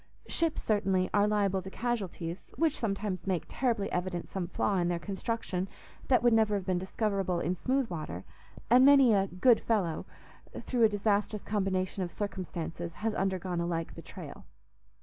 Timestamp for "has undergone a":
12.93-13.67